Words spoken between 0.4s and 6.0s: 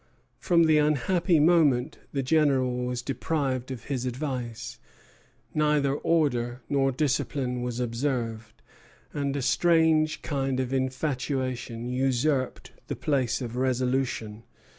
the unhappy moment the General was deprived of his advice, neither